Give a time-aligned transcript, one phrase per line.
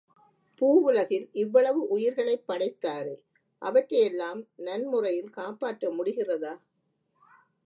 [0.61, 6.53] பூவுலசில் இவ்வளவு உயிர்களைப் படைத்தாரே—அவற்றையெல்லாம் நன்முறையில் காப்பாற்ற முடிகிறதா?